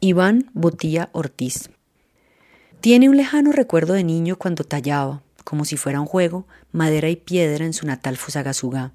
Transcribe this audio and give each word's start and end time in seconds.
Iván 0.00 0.48
Botía 0.54 1.08
Ortiz. 1.10 1.70
Tiene 2.80 3.08
un 3.08 3.16
lejano 3.16 3.50
recuerdo 3.50 3.94
de 3.94 4.04
niño 4.04 4.36
cuando 4.36 4.62
tallaba, 4.62 5.24
como 5.42 5.64
si 5.64 5.76
fuera 5.76 6.00
un 6.00 6.06
juego, 6.06 6.46
madera 6.70 7.08
y 7.08 7.16
piedra 7.16 7.64
en 7.64 7.72
su 7.72 7.84
natal 7.84 8.16
Fusagasugá. 8.16 8.92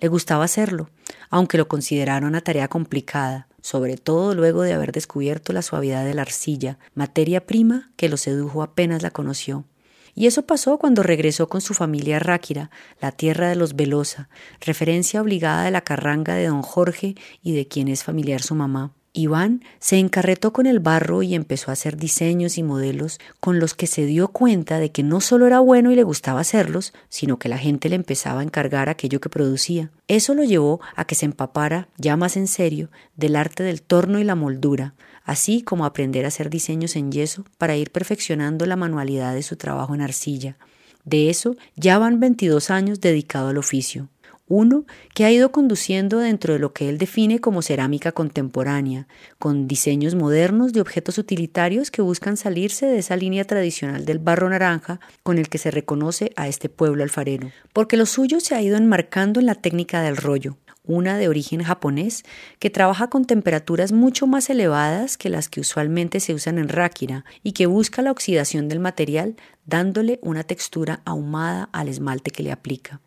Le 0.00 0.08
gustaba 0.08 0.42
hacerlo, 0.42 0.90
aunque 1.30 1.58
lo 1.58 1.68
considerara 1.68 2.26
una 2.26 2.40
tarea 2.40 2.66
complicada, 2.66 3.46
sobre 3.60 3.96
todo 3.96 4.34
luego 4.34 4.62
de 4.62 4.72
haber 4.72 4.90
descubierto 4.90 5.52
la 5.52 5.62
suavidad 5.62 6.04
de 6.04 6.14
la 6.14 6.22
arcilla, 6.22 6.76
materia 6.96 7.46
prima 7.46 7.92
que 7.94 8.08
lo 8.08 8.16
sedujo 8.16 8.64
apenas 8.64 9.04
la 9.04 9.12
conoció. 9.12 9.64
Y 10.12 10.26
eso 10.26 10.44
pasó 10.44 10.76
cuando 10.76 11.04
regresó 11.04 11.48
con 11.48 11.60
su 11.60 11.72
familia 11.72 12.16
a 12.16 12.18
Ráquira, 12.18 12.72
la 13.00 13.12
tierra 13.12 13.48
de 13.48 13.54
los 13.54 13.76
Velosa, 13.76 14.28
referencia 14.60 15.22
obligada 15.22 15.62
de 15.62 15.70
la 15.70 15.82
carranga 15.82 16.34
de 16.34 16.48
don 16.48 16.62
Jorge 16.62 17.14
y 17.44 17.54
de 17.54 17.68
quien 17.68 17.86
es 17.86 18.02
familiar 18.02 18.42
su 18.42 18.56
mamá. 18.56 18.92
Iván 19.14 19.62
se 19.78 19.98
encarretó 19.98 20.54
con 20.54 20.64
el 20.64 20.80
barro 20.80 21.22
y 21.22 21.34
empezó 21.34 21.70
a 21.70 21.74
hacer 21.74 21.98
diseños 21.98 22.56
y 22.56 22.62
modelos 22.62 23.20
con 23.40 23.58
los 23.58 23.74
que 23.74 23.86
se 23.86 24.06
dio 24.06 24.28
cuenta 24.28 24.78
de 24.78 24.90
que 24.90 25.02
no 25.02 25.20
solo 25.20 25.46
era 25.46 25.60
bueno 25.60 25.90
y 25.90 25.96
le 25.96 26.02
gustaba 26.02 26.40
hacerlos, 26.40 26.94
sino 27.10 27.38
que 27.38 27.50
la 27.50 27.58
gente 27.58 27.90
le 27.90 27.96
empezaba 27.96 28.40
a 28.40 28.42
encargar 28.42 28.88
aquello 28.88 29.20
que 29.20 29.28
producía. 29.28 29.90
Eso 30.08 30.34
lo 30.34 30.44
llevó 30.44 30.80
a 30.96 31.04
que 31.04 31.14
se 31.14 31.26
empapara, 31.26 31.88
ya 31.98 32.16
más 32.16 32.38
en 32.38 32.48
serio, 32.48 32.88
del 33.14 33.36
arte 33.36 33.62
del 33.62 33.82
torno 33.82 34.18
y 34.18 34.24
la 34.24 34.34
moldura, 34.34 34.94
así 35.24 35.60
como 35.60 35.84
aprender 35.84 36.24
a 36.24 36.28
hacer 36.28 36.48
diseños 36.48 36.96
en 36.96 37.12
yeso 37.12 37.44
para 37.58 37.76
ir 37.76 37.90
perfeccionando 37.90 38.64
la 38.64 38.76
manualidad 38.76 39.34
de 39.34 39.42
su 39.42 39.56
trabajo 39.56 39.94
en 39.94 40.00
arcilla. 40.00 40.56
De 41.04 41.28
eso 41.28 41.56
ya 41.76 41.98
van 41.98 42.18
22 42.18 42.70
años 42.70 43.00
dedicado 43.00 43.48
al 43.48 43.58
oficio 43.58 44.08
uno 44.48 44.84
que 45.14 45.24
ha 45.24 45.30
ido 45.30 45.52
conduciendo 45.52 46.18
dentro 46.18 46.52
de 46.52 46.58
lo 46.58 46.72
que 46.72 46.88
él 46.88 46.98
define 46.98 47.40
como 47.40 47.62
cerámica 47.62 48.12
contemporánea, 48.12 49.06
con 49.38 49.66
diseños 49.66 50.14
modernos 50.14 50.72
de 50.72 50.80
objetos 50.80 51.18
utilitarios 51.18 51.90
que 51.90 52.02
buscan 52.02 52.36
salirse 52.36 52.86
de 52.86 52.98
esa 52.98 53.16
línea 53.16 53.44
tradicional 53.44 54.04
del 54.04 54.18
barro 54.18 54.48
naranja 54.48 55.00
con 55.22 55.38
el 55.38 55.48
que 55.48 55.58
se 55.58 55.70
reconoce 55.70 56.32
a 56.36 56.48
este 56.48 56.68
pueblo 56.68 57.02
alfarero, 57.02 57.50
porque 57.72 57.96
lo 57.96 58.06
suyo 58.06 58.40
se 58.40 58.54
ha 58.54 58.62
ido 58.62 58.76
enmarcando 58.76 59.40
en 59.40 59.46
la 59.46 59.54
técnica 59.54 60.02
del 60.02 60.16
rollo, 60.16 60.58
una 60.84 61.16
de 61.16 61.28
origen 61.28 61.62
japonés 61.62 62.24
que 62.58 62.70
trabaja 62.70 63.08
con 63.08 63.24
temperaturas 63.24 63.92
mucho 63.92 64.26
más 64.26 64.50
elevadas 64.50 65.16
que 65.16 65.28
las 65.28 65.48
que 65.48 65.60
usualmente 65.60 66.20
se 66.20 66.34
usan 66.34 66.58
en 66.58 66.68
Ráquira 66.68 67.24
y 67.42 67.52
que 67.52 67.66
busca 67.66 68.02
la 68.02 68.10
oxidación 68.10 68.68
del 68.68 68.80
material 68.80 69.36
dándole 69.64 70.18
una 70.22 70.42
textura 70.42 71.00
ahumada 71.04 71.68
al 71.72 71.88
esmalte 71.88 72.32
que 72.32 72.42
le 72.42 72.52
aplica. 72.52 73.00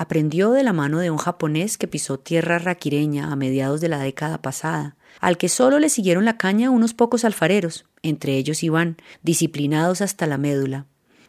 Aprendió 0.00 0.52
de 0.52 0.62
la 0.62 0.72
mano 0.72 0.98
de 0.98 1.10
un 1.10 1.18
japonés 1.18 1.76
que 1.76 1.86
pisó 1.86 2.18
tierra 2.18 2.58
raquireña 2.58 3.30
a 3.30 3.36
mediados 3.36 3.82
de 3.82 3.90
la 3.90 3.98
década 3.98 4.40
pasada, 4.40 4.96
al 5.20 5.36
que 5.36 5.50
solo 5.50 5.78
le 5.78 5.90
siguieron 5.90 6.24
la 6.24 6.38
caña 6.38 6.70
unos 6.70 6.94
pocos 6.94 7.26
alfareros, 7.26 7.84
entre 8.02 8.38
ellos 8.38 8.62
Iván, 8.62 8.96
disciplinados 9.22 10.00
hasta 10.00 10.26
la 10.26 10.38
médula, 10.38 10.86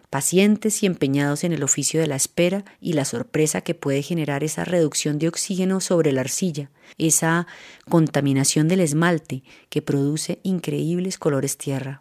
pacientes 0.09 0.83
y 0.83 0.85
empeñados 0.85 1.43
en 1.43 1.51
el 1.51 1.63
oficio 1.63 1.99
de 1.99 2.07
la 2.07 2.15
espera 2.15 2.63
y 2.79 2.93
la 2.93 3.03
sorpresa 3.03 3.59
que 3.59 3.75
puede 3.75 4.03
generar 4.03 4.41
esa 4.41 4.63
reducción 4.63 5.19
de 5.19 5.27
oxígeno 5.27 5.81
sobre 5.81 6.13
la 6.13 6.21
arcilla, 6.21 6.71
esa 6.97 7.47
contaminación 7.89 8.69
del 8.69 8.79
esmalte 8.79 9.43
que 9.67 9.81
produce 9.81 10.39
increíbles 10.43 11.17
colores 11.17 11.57
tierra. 11.57 11.99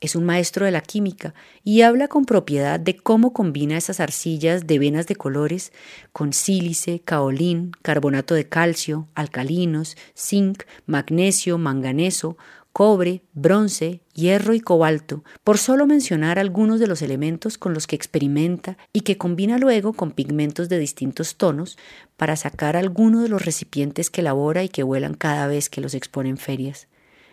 Es 0.00 0.14
un 0.14 0.24
maestro 0.24 0.66
de 0.66 0.72
la 0.72 0.82
química 0.82 1.34
y 1.64 1.80
habla 1.80 2.08
con 2.08 2.26
propiedad 2.26 2.78
de 2.78 2.96
cómo 2.96 3.32
combina 3.32 3.78
esas 3.78 3.98
arcillas 3.98 4.66
de 4.66 4.78
venas 4.78 5.06
de 5.06 5.16
colores 5.16 5.72
con 6.12 6.34
sílice, 6.34 7.00
caolín, 7.00 7.72
carbonato 7.80 8.34
de 8.34 8.46
calcio, 8.46 9.08
alcalinos, 9.14 9.96
zinc, 10.14 10.64
magnesio, 10.84 11.56
manganeso, 11.56 12.36
cobre, 12.76 13.22
bronce, 13.32 14.02
hierro 14.12 14.52
y 14.52 14.60
cobalto, 14.60 15.24
por 15.42 15.56
solo 15.56 15.86
mencionar 15.86 16.38
algunos 16.38 16.78
de 16.78 16.86
los 16.86 17.00
elementos 17.00 17.56
con 17.56 17.72
los 17.72 17.86
que 17.86 17.96
experimenta 17.96 18.76
y 18.92 19.00
que 19.00 19.16
combina 19.16 19.56
luego 19.56 19.94
con 19.94 20.10
pigmentos 20.10 20.68
de 20.68 20.78
distintos 20.78 21.36
tonos 21.36 21.78
para 22.18 22.36
sacar 22.36 22.76
alguno 22.76 23.22
de 23.22 23.30
los 23.30 23.42
recipientes 23.42 24.10
que 24.10 24.20
elabora 24.20 24.62
y 24.62 24.68
que 24.68 24.82
vuelan 24.82 25.14
cada 25.14 25.46
vez 25.46 25.70
que 25.70 25.80
los 25.80 25.94
expone 25.94 26.28
en 26.28 26.36
ferias. 26.36 26.86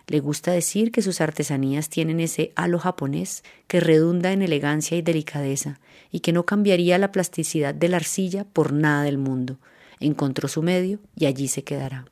Le 0.07 0.19
gusta 0.19 0.51
decir 0.51 0.91
que 0.91 1.01
sus 1.01 1.21
artesanías 1.21 1.89
tienen 1.89 2.19
ese 2.19 2.51
halo 2.55 2.79
japonés 2.79 3.43
que 3.67 3.79
redunda 3.79 4.31
en 4.31 4.41
elegancia 4.41 4.97
y 4.97 5.01
delicadeza 5.01 5.79
y 6.11 6.19
que 6.19 6.33
no 6.33 6.45
cambiaría 6.45 6.97
la 6.97 7.11
plasticidad 7.11 7.73
de 7.73 7.89
la 7.89 7.97
arcilla 7.97 8.43
por 8.43 8.73
nada 8.73 9.03
del 9.03 9.17
mundo. 9.17 9.57
Encontró 9.99 10.47
su 10.47 10.61
medio 10.61 10.99
y 11.15 11.25
allí 11.25 11.47
se 11.47 11.63
quedará. 11.63 12.05